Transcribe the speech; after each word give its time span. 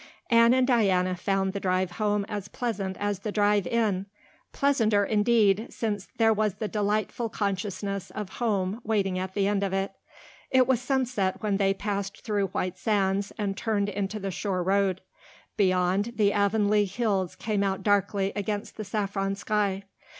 Anne 0.31 0.51
and 0.51 0.65
Diana 0.65 1.15
found 1.15 1.53
the 1.53 1.59
drive 1.59 1.91
home 1.91 2.25
as 2.27 2.47
pleasant 2.47 2.97
as 2.99 3.19
the 3.19 3.31
drive 3.31 3.67
in 3.67 4.07
pleasanter, 4.51 5.05
indeed, 5.05 5.67
since 5.69 6.07
there 6.17 6.33
was 6.33 6.55
the 6.55 6.67
delightful 6.67 7.29
consciousness 7.29 8.09
of 8.15 8.29
home 8.41 8.81
waiting 8.83 9.19
at 9.19 9.35
the 9.35 9.45
end 9.45 9.61
of 9.61 9.73
it. 9.73 9.91
It 10.49 10.65
was 10.65 10.81
sunset 10.81 11.37
when 11.43 11.57
they 11.57 11.75
passed 11.75 12.21
through 12.23 12.47
White 12.47 12.79
Sands 12.79 13.31
and 13.37 13.55
turned 13.55 13.89
into 13.89 14.19
the 14.19 14.31
shore 14.31 14.63
road. 14.63 15.01
Beyond, 15.55 16.13
the 16.15 16.33
Avonlea 16.33 16.85
hills 16.85 17.35
came 17.35 17.61
out 17.61 17.83
darkly 17.83 18.33
against 18.35 18.77
the 18.77 18.83
saffron 18.83 19.35
sky. 19.35 19.83